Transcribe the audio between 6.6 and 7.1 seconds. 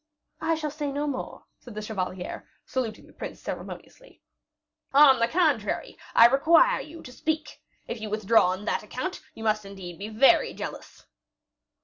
you